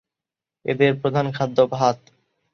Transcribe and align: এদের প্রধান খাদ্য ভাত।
এদের 0.65 0.91
প্রধান 1.01 1.25
খাদ্য 1.31 1.57
ভাত। 1.71 1.97